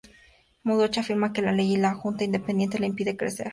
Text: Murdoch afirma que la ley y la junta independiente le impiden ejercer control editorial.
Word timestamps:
Murdoch 0.63 0.97
afirma 0.97 1.31
que 1.31 1.43
la 1.43 1.51
ley 1.51 1.73
y 1.73 1.77
la 1.77 1.93
junta 1.93 2.23
independiente 2.23 2.79
le 2.79 2.87
impiden 2.87 3.09
ejercer 3.09 3.17
control 3.29 3.33
editorial. 3.43 3.49